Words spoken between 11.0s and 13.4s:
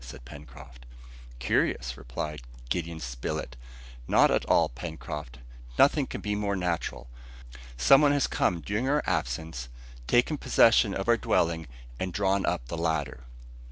our dwelling and drawn up the ladder."